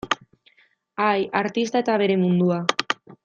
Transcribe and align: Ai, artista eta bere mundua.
Ai, 1.09 1.19
artista 1.43 1.83
eta 1.85 1.99
bere 2.05 2.17
mundua. 2.25 2.61